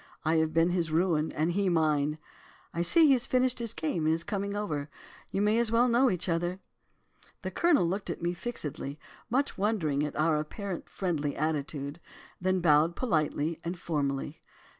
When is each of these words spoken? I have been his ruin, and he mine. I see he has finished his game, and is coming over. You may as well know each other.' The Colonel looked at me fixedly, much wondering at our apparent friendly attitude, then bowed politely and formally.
I 0.25 0.37
have 0.37 0.51
been 0.51 0.71
his 0.71 0.89
ruin, 0.89 1.31
and 1.33 1.51
he 1.51 1.69
mine. 1.69 2.17
I 2.73 2.81
see 2.81 3.05
he 3.05 3.11
has 3.11 3.27
finished 3.27 3.59
his 3.59 3.71
game, 3.71 4.05
and 4.07 4.13
is 4.15 4.23
coming 4.23 4.55
over. 4.55 4.89
You 5.31 5.43
may 5.43 5.59
as 5.59 5.71
well 5.71 5.87
know 5.87 6.09
each 6.09 6.27
other.' 6.27 6.59
The 7.43 7.51
Colonel 7.51 7.87
looked 7.87 8.09
at 8.09 8.19
me 8.19 8.33
fixedly, 8.33 8.97
much 9.29 9.59
wondering 9.59 10.03
at 10.03 10.15
our 10.15 10.37
apparent 10.37 10.89
friendly 10.89 11.35
attitude, 11.35 11.99
then 12.41 12.61
bowed 12.61 12.95
politely 12.95 13.59
and 13.63 13.77
formally. 13.77 14.41